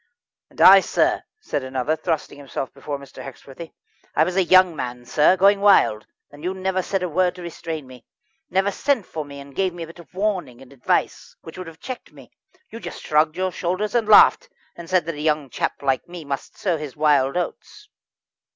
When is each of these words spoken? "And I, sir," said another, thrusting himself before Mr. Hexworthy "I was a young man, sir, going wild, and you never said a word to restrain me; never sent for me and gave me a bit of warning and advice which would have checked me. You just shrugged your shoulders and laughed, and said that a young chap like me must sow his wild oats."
"And 0.49 0.59
I, 0.61 0.79
sir," 0.79 1.21
said 1.41 1.61
another, 1.63 1.95
thrusting 1.95 2.39
himself 2.39 2.73
before 2.73 2.97
Mr. 2.97 3.21
Hexworthy 3.23 3.73
"I 4.15 4.23
was 4.23 4.35
a 4.35 4.43
young 4.43 4.75
man, 4.75 5.05
sir, 5.05 5.37
going 5.37 5.59
wild, 5.61 6.07
and 6.31 6.43
you 6.43 6.55
never 6.55 6.81
said 6.81 7.03
a 7.03 7.07
word 7.07 7.35
to 7.35 7.43
restrain 7.43 7.85
me; 7.85 8.03
never 8.49 8.71
sent 8.71 9.05
for 9.05 9.23
me 9.23 9.39
and 9.39 9.55
gave 9.55 9.75
me 9.75 9.83
a 9.83 9.85
bit 9.85 9.99
of 9.99 10.11
warning 10.15 10.59
and 10.59 10.73
advice 10.73 11.35
which 11.43 11.55
would 11.55 11.67
have 11.67 11.79
checked 11.79 12.11
me. 12.11 12.31
You 12.71 12.79
just 12.79 13.03
shrugged 13.03 13.37
your 13.37 13.51
shoulders 13.51 13.93
and 13.93 14.07
laughed, 14.09 14.49
and 14.75 14.89
said 14.89 15.05
that 15.05 15.13
a 15.13 15.21
young 15.21 15.51
chap 15.51 15.83
like 15.83 16.07
me 16.09 16.25
must 16.25 16.57
sow 16.57 16.77
his 16.79 16.95
wild 16.97 17.37
oats." 17.37 17.87